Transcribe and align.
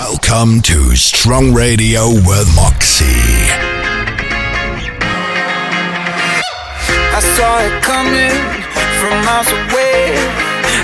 Welcome 0.00 0.62
to 0.62 0.96
Strong 0.96 1.52
Radio 1.52 2.08
with 2.08 2.48
MOXI. 2.56 3.52
I 7.12 7.20
saw 7.36 7.60
it 7.60 7.76
coming 7.84 8.32
from 8.96 9.12
miles 9.28 9.52
away. 9.52 10.16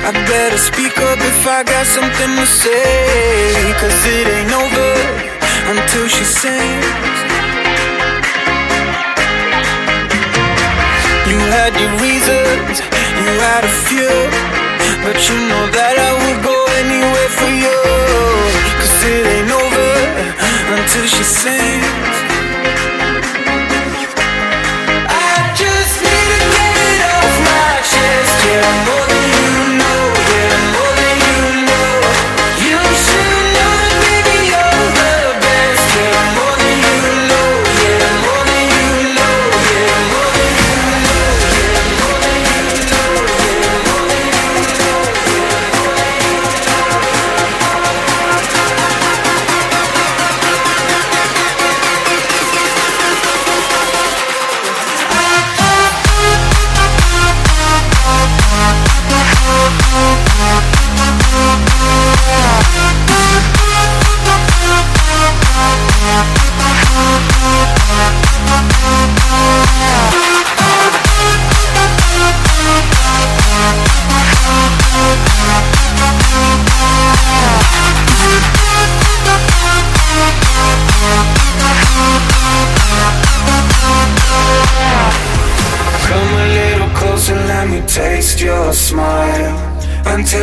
I 0.05 0.13
better 0.29 0.59
speak 0.59 0.93
up 1.01 1.17
if 1.17 1.49
I 1.49 1.65
got 1.65 1.87
something 1.87 2.33
to 2.37 2.45
say. 2.45 3.73
Cause 3.81 3.97
it 4.05 4.29
ain't 4.37 4.53
over 4.53 4.93
until 5.73 6.07
she 6.13 6.25
sings. 6.29 7.17
You 11.25 11.41
had 11.57 11.73
your 11.81 11.93
reasons, 12.05 12.85
you 13.17 13.29
had 13.49 13.65
a 13.65 13.73
few. 13.89 14.13
But 15.01 15.17
you 15.25 15.37
know 15.49 15.65
that 15.73 15.97
I 16.05 16.13
would 16.21 16.45
go 16.45 16.59
anywhere 16.85 17.31
for 17.33 17.49
you 17.65 17.77
it 19.07 19.27
ain't 19.27 19.51
over 19.51 19.89
until 20.75 21.07
she 21.07 21.23
sings. 21.23 22.17
I 25.09 25.53
just 25.55 25.95
need 26.05 26.29
to 26.35 26.41
get 26.55 26.77
it 26.91 27.01
off 27.15 27.35
my 27.49 27.73
chest, 27.91 28.37
yeah. 28.47 29.06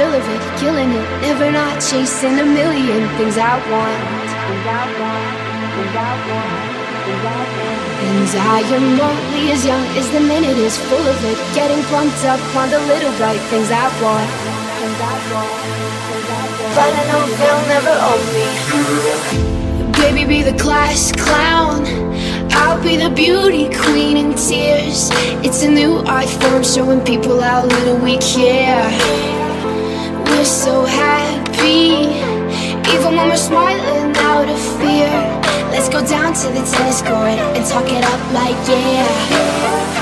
Thrill 0.00 0.14
of 0.14 0.28
it, 0.28 0.42
killing 0.58 0.90
it, 0.92 1.06
never 1.20 1.52
not 1.52 1.76
chasing 1.80 2.38
a 2.40 2.44
million 2.44 3.06
things 3.18 3.36
I 3.36 3.52
want. 3.68 4.00
And 8.08 8.28
I 8.56 8.60
am 8.76 9.00
only 9.00 9.52
as 9.52 9.66
young 9.66 9.84
as 10.00 10.08
the 10.10 10.20
minute 10.20 10.56
is 10.56 10.78
full 10.88 11.06
of 11.06 11.24
it, 11.24 11.36
getting 11.54 11.82
pumped 11.92 12.24
up 12.24 12.40
on 12.56 12.70
the 12.70 12.80
little 12.88 13.12
bright. 13.18 13.40
Things 13.52 13.70
I 13.70 13.86
want. 14.00 14.30
But 16.76 16.92
I 16.96 17.04
know 17.10 17.22
they'll 17.40 17.66
never 17.68 17.94
own 18.08 18.24
me. 18.36 18.48
Baby, 20.00 20.24
be 20.24 20.42
the 20.42 20.56
class 20.56 21.12
clown. 21.12 21.84
I'll 22.52 22.82
be 22.82 22.96
the 22.96 23.10
beauty 23.10 23.68
queen 23.84 24.16
in 24.16 24.34
tears. 24.34 25.10
It's 25.44 25.62
a 25.62 25.68
new 25.68 25.96
art 26.06 26.28
form 26.40 26.62
showing 26.64 27.02
people 27.04 27.40
how 27.40 27.66
little 27.66 27.98
we 27.98 28.16
care. 28.18 29.39
We're 30.40 30.46
so 30.46 30.84
happy, 30.88 32.16
even 32.88 33.12
when 33.12 33.28
we're 33.28 33.36
smiling 33.36 34.16
out 34.24 34.48
of 34.48 34.56
fear. 34.80 35.12
Let's 35.68 35.92
go 35.92 36.00
down 36.00 36.32
to 36.32 36.46
the 36.48 36.64
tennis 36.64 37.04
court 37.04 37.36
and 37.36 37.60
talk 37.68 37.84
it 37.92 38.00
up 38.00 38.22
like 38.32 38.56
yeah. 38.64 39.04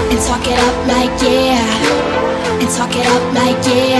And 0.06 0.20
talk 0.22 0.46
it 0.46 0.54
up 0.54 0.76
like 0.86 1.10
yeah. 1.26 1.58
And 2.54 2.70
talk 2.70 2.94
it 2.94 3.02
up 3.10 3.24
like 3.34 3.58
yeah. 3.66 3.98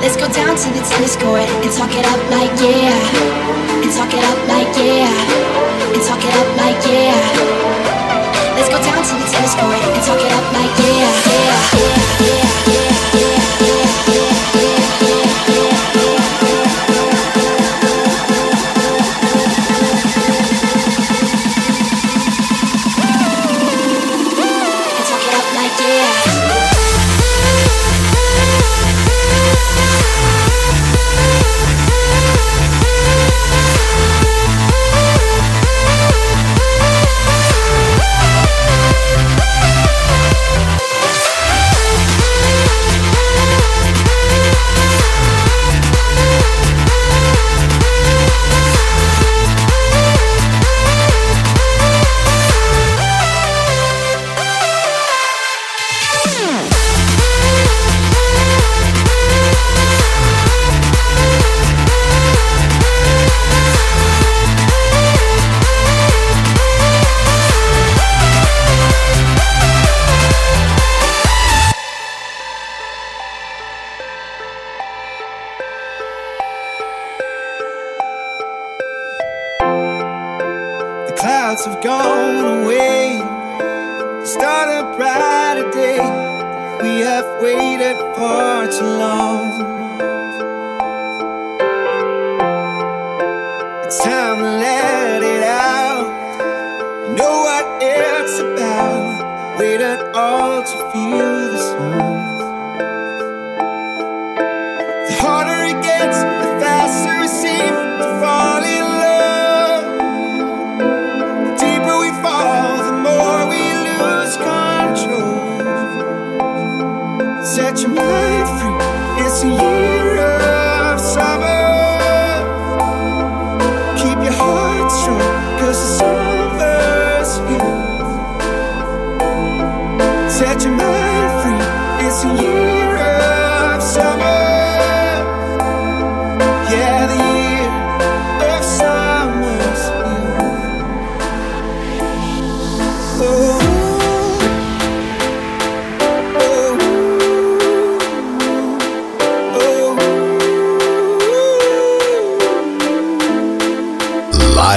Let's 0.00 0.16
go 0.16 0.24
down 0.32 0.56
to 0.56 0.68
the 0.72 0.80
tennis 0.88 1.20
court 1.20 1.44
and 1.44 1.68
talk 1.76 1.92
it 1.92 2.08
up 2.08 2.22
like 2.32 2.56
yeah. 2.56 2.96
And 3.76 3.92
talk 3.92 4.08
it 4.08 4.24
up 4.24 4.40
like 4.48 4.72
yeah. 4.80 5.12
And 5.92 6.00
talk 6.00 6.24
it 6.24 6.32
up 6.32 6.48
like 6.56 6.80
yeah. 6.88 7.20
Let's 8.56 8.72
go 8.72 8.80
down 8.80 9.04
to 9.04 9.14
the 9.20 9.28
tennis 9.36 9.52
court 9.52 9.76
and 9.76 10.00
talk 10.00 10.16
it 10.16 10.32
up 10.32 10.46
like 10.56 10.72
yeah. 10.80 11.12
Yeah, 11.28 11.60
yeah, 11.76 12.00
yeah, 12.24 12.36
yeah, 12.40 12.41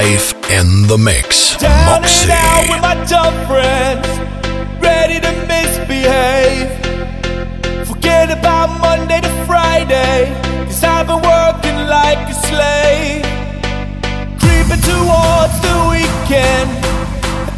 Live 0.04 0.36
in 0.52 0.88
the 0.88 0.98
mix. 0.98 1.56
Down 1.56 2.04
MOXI. 2.04 2.24
and 2.24 2.32
out 2.32 2.66
with 2.68 2.82
my 2.82 2.96
dumb 3.08 3.36
friends, 3.48 4.06
ready 4.84 5.22
to 5.26 5.32
misbehave. 5.48 6.68
Forget 7.88 8.30
about 8.30 8.68
Monday 8.82 9.22
to 9.22 9.32
Friday, 9.48 10.36
cause 10.66 10.84
I've 10.84 11.08
been 11.08 11.24
working 11.24 11.80
like 11.88 12.28
a 12.28 12.38
slave. 12.50 13.24
Creeping 14.44 14.84
towards 14.84 15.56
the 15.64 15.76
weekend, 15.96 16.68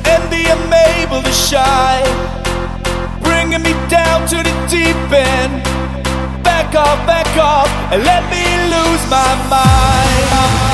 envy 0.06 0.46
I'm 0.46 0.72
able 0.94 1.24
to 1.24 1.34
shine. 1.34 2.06
Bringing 3.26 3.64
me 3.64 3.74
down 3.90 4.28
to 4.30 4.38
the 4.48 4.54
deep 4.70 5.10
end. 5.10 5.64
Back 6.44 6.76
off, 6.76 7.00
back 7.08 7.36
off, 7.36 7.70
and 7.92 8.04
let 8.04 8.22
me 8.30 8.46
lose 8.70 9.04
my 9.10 9.32
mind. 9.50 10.67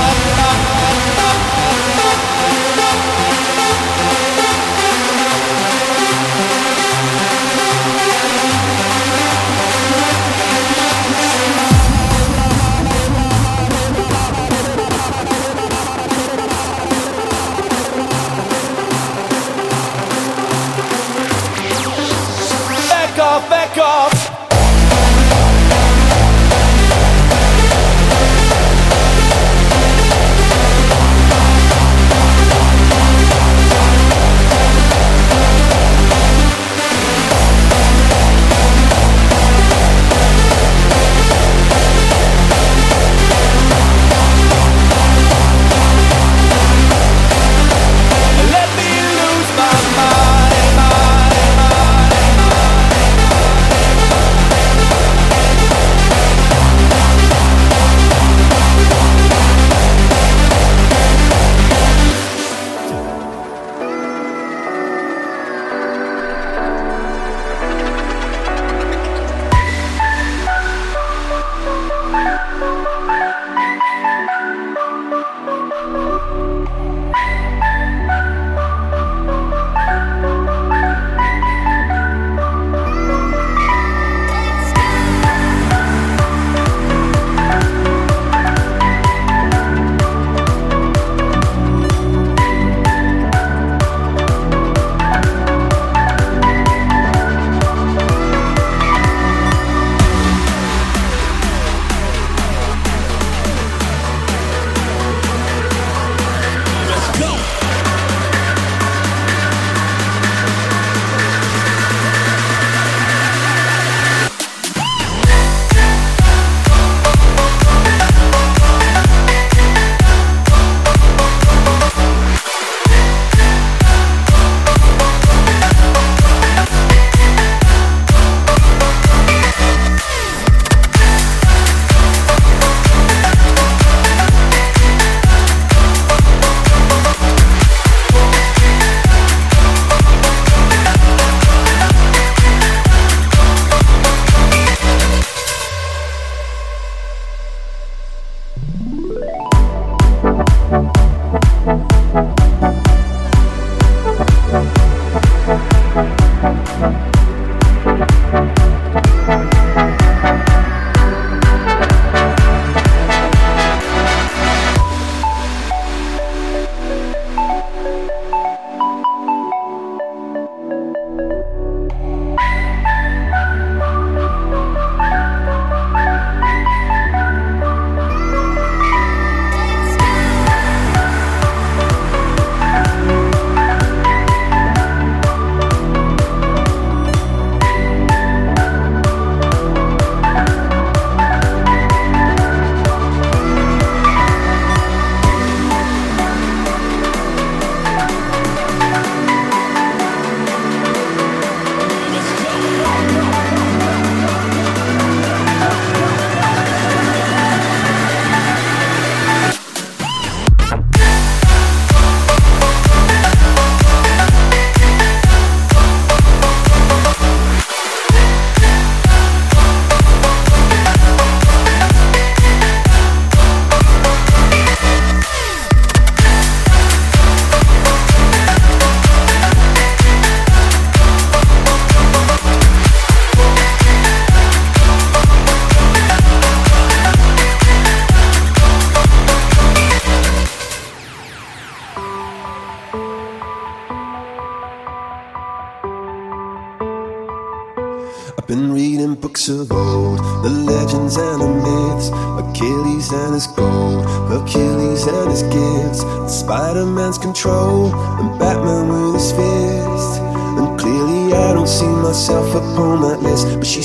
Off, 23.78 24.13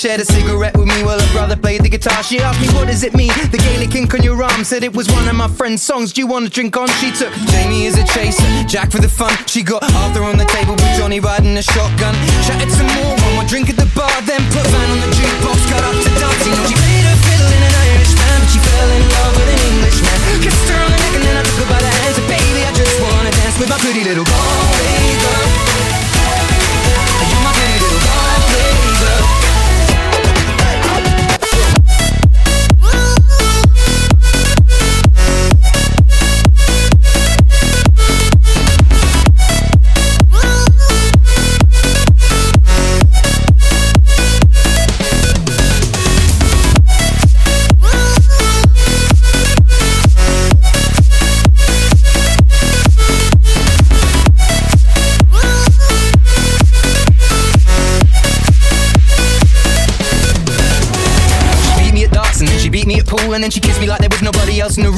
Shared 0.00 0.20
a 0.20 0.24
cigarette 0.24 0.72
with 0.80 0.88
me 0.88 1.04
while 1.04 1.20
her 1.20 1.32
brother 1.36 1.52
played 1.60 1.84
the 1.84 1.92
guitar. 1.92 2.24
She 2.24 2.40
asked 2.40 2.56
me, 2.56 2.72
What 2.72 2.88
does 2.88 3.04
it 3.04 3.12
mean? 3.12 3.28
The 3.52 3.60
Gaelic 3.60 3.92
ink 3.92 4.16
on 4.16 4.24
your 4.24 4.40
arm 4.40 4.64
said 4.64 4.80
it 4.80 4.96
was 4.96 5.04
one 5.12 5.28
of 5.28 5.36
my 5.36 5.44
friend's 5.44 5.82
songs. 5.84 6.16
Do 6.16 6.24
you 6.24 6.26
wanna 6.26 6.48
drink 6.48 6.72
on? 6.80 6.88
She 7.04 7.12
took 7.12 7.28
Jamie 7.52 7.84
as 7.84 8.00
a 8.00 8.04
chaser, 8.16 8.48
Jack 8.64 8.88
for 8.88 8.96
the 8.96 9.12
fun. 9.12 9.28
She 9.44 9.60
got 9.60 9.84
Arthur 10.00 10.24
on 10.24 10.40
the 10.40 10.48
table 10.56 10.72
with 10.72 10.88
Johnny 10.96 11.20
riding 11.20 11.52
a 11.52 11.60
shotgun. 11.60 12.16
Chatted 12.48 12.72
some 12.72 12.88
more, 12.96 13.12
one 13.12 13.44
more 13.44 13.44
drink 13.44 13.68
at 13.68 13.76
the 13.76 13.84
bar, 13.92 14.08
then 14.24 14.40
put 14.56 14.64
Van 14.72 14.88
on 14.88 15.00
the 15.04 15.10
jukebox, 15.20 15.68
got 15.68 15.84
up 15.84 15.92
to 15.92 16.10
dancing. 16.16 16.56
She 16.64 16.76
played 16.80 17.04
a 17.04 17.14
fiddle 17.20 17.50
in 17.52 17.60
an 17.60 17.74
Irish 17.92 18.14
band, 18.16 18.40
but 18.40 18.48
she 18.48 18.60
fell 18.64 18.88
in 18.96 19.04
love 19.04 19.32
with 19.36 19.52
an 19.52 19.60
Englishman. 19.68 20.16
Kissed 20.40 20.64
her 20.64 20.80
on 20.80 20.88
the 20.88 20.96
neck 20.96 21.12
and 21.12 21.24
then 21.28 21.36
I 21.36 21.42
took 21.44 21.60
her 21.60 21.68
by 21.68 21.80
the 21.84 21.92
hands. 21.92 22.16
And 22.16 22.24
baby, 22.24 22.64
I 22.64 22.72
just 22.72 22.96
wanna 23.04 23.32
dance 23.36 23.56
with 23.60 23.68
my 23.68 23.76
pretty 23.84 24.00
little 24.00 24.24
Galway 24.24 24.89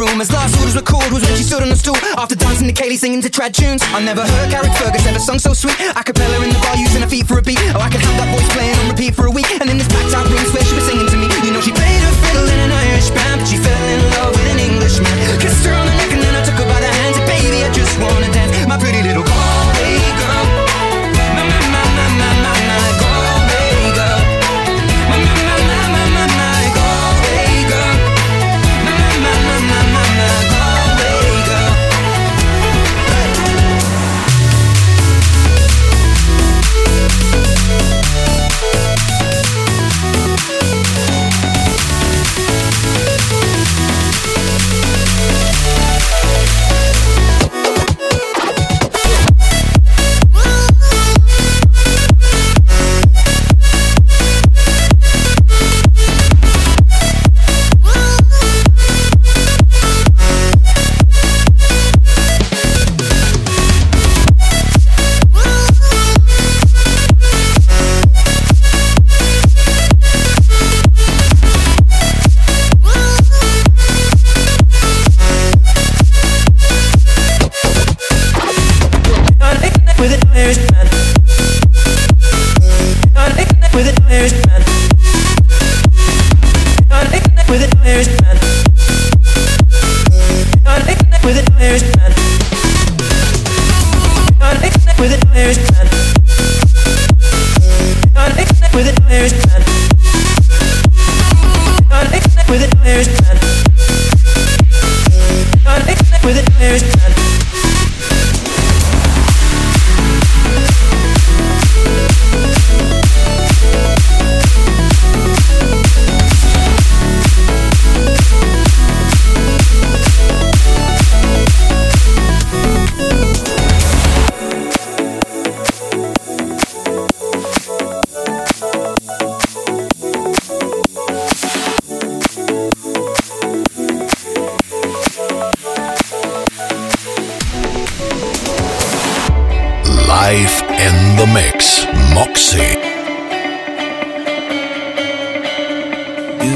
room. 0.03 0.21
As 0.21 0.31
last 0.35 0.59
orders 0.59 0.75
were 0.75 0.83
called 0.83 1.11
was 1.15 1.23
when 1.23 1.35
she 1.39 1.47
stood 1.47 1.63
on 1.63 1.71
the 1.71 1.79
stool 1.79 1.97
after 2.19 2.35
dancing 2.35 2.67
to 2.67 2.75
Kaylee 2.75 2.99
singing 2.99 3.23
to 3.23 3.31
trad 3.31 3.55
tunes. 3.55 3.83
I 3.95 4.03
never 4.03 4.23
heard 4.27 4.51
Carrickfergus 4.51 5.07
ever 5.07 5.23
sung 5.23 5.39
so 5.39 5.55
sweet. 5.55 5.79
A 5.95 6.03
cappella 6.03 6.43
in 6.43 6.51
the 6.51 6.59
bar 6.59 6.77
using 6.77 7.03
her 7.03 7.09
feet 7.09 7.27
for 7.27 7.39
a 7.39 7.43
beat. 7.43 7.59
Oh, 7.75 7.81
I 7.81 7.89
could 7.89 8.03
have 8.03 8.17
that 8.19 8.31
voice 8.35 8.49
playing 8.55 8.75
on 8.83 8.91
repeat 8.91 9.15
for 9.15 9.27
a 9.27 9.35
week. 9.35 9.49
And 9.61 9.71
in 9.71 9.79
this 9.79 9.89
packed 9.89 10.15
out 10.15 10.27
room 10.27 10.43
where 10.51 10.65
she 10.67 10.75
was 10.75 10.87
singing 10.91 11.07
to 11.07 11.17
me, 11.17 11.27
you 11.47 11.53
know 11.55 11.63
she 11.63 11.73
played 11.73 12.03
her 12.03 12.15
fiddle 12.27 12.49
in 12.51 12.59
an 12.67 12.73
Irish 12.73 13.11
band, 13.15 13.41
but 13.41 13.47
she 13.47 13.59
fell 13.59 13.87
in 13.95 14.03
love 14.19 14.33
with 14.35 14.49
an 14.51 14.59
Englishman. 14.59 15.15
Kissed 15.39 15.65
her 15.67 15.75
on 15.75 15.87
the 15.87 15.95
neck 15.95 16.11
and 16.11 16.23
then 16.23 16.35
I 16.35 16.43
took 16.43 16.59
her 16.59 16.67
by 16.67 16.81
the 16.83 16.91
hands. 16.91 17.17
And 17.23 17.27
baby, 17.31 17.63
I 17.63 17.71
just 17.71 17.95
wanna 18.03 18.31
dance, 18.35 18.53
my 18.67 18.79
pretty 18.79 19.03
little 19.07 19.23
Galway 19.23 20.03
girl. 20.19 20.62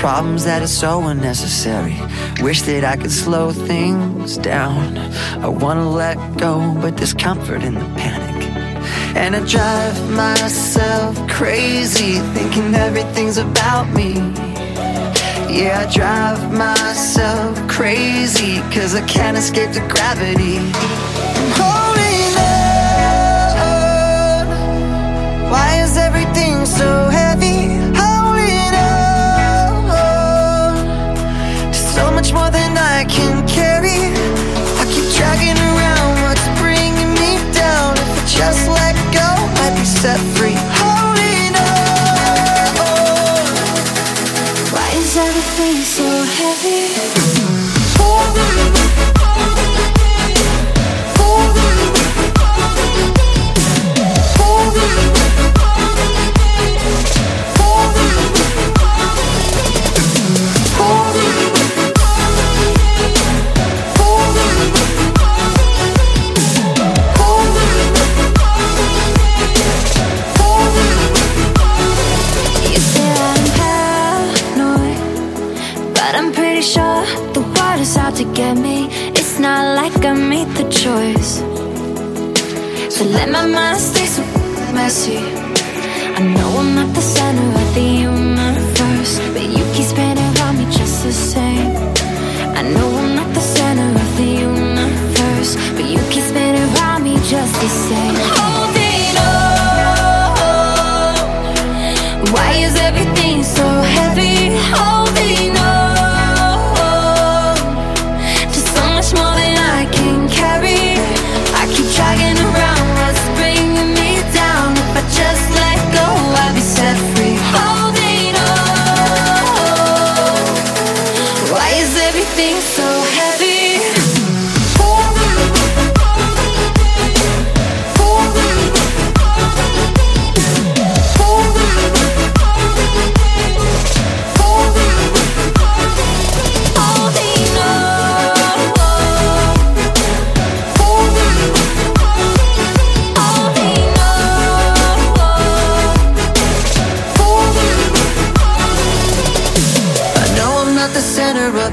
Problems 0.00 0.44
that 0.46 0.62
are 0.62 0.66
so 0.66 1.06
unnecessary. 1.08 1.94
Wish 2.40 2.62
that 2.62 2.84
I 2.84 2.96
could 2.96 3.12
slow 3.12 3.52
things 3.52 4.38
down. 4.38 4.96
I 5.44 5.48
wanna 5.48 5.90
let 5.90 6.16
go, 6.38 6.74
but 6.80 6.96
there's 6.96 7.12
comfort 7.12 7.62
in 7.62 7.74
the 7.74 7.84
panic. 8.00 8.48
And 9.14 9.36
I 9.36 9.40
drive 9.40 10.10
myself 10.12 11.18
crazy, 11.28 12.18
thinking 12.32 12.74
everything's 12.74 13.36
about 13.36 13.88
me. 13.92 14.14
Yeah, 15.54 15.84
I 15.84 15.92
drive 15.92 16.50
myself 16.50 17.58
crazy, 17.68 18.62
cause 18.74 18.94
I 18.94 19.02
can't 19.06 19.36
escape 19.36 19.72
the 19.72 19.86
gravity. 19.94 20.56
I'm 20.56 21.50
holding 21.60 22.36
on. 22.48 24.46
Why 25.52 25.68
is 25.84 25.98
everything 25.98 26.64
so 26.64 26.88
heavy? 27.10 27.19
I 33.00 33.04
can 33.04 33.48
carry. 33.48 34.12
I 34.76 34.84
keep 34.92 35.08
dragging 35.16 35.56
around 35.56 36.20
what's 36.20 36.46
bringing 36.60 37.14
me 37.14 37.40
down. 37.50 37.96
If 37.96 38.10
I 38.12 38.26
just 38.28 38.68
let 38.68 38.94
go, 39.10 39.24
I'd 39.64 39.74
be 39.74 39.86
set 39.86 40.20
free. 40.36 40.69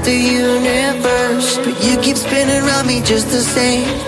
The 0.08 0.16
universe, 0.16 1.58
but 1.58 1.84
you 1.84 2.00
keep 2.00 2.16
spinning 2.16 2.62
around 2.64 2.86
me 2.86 3.02
just 3.02 3.28
the 3.28 3.42
same. 3.42 4.07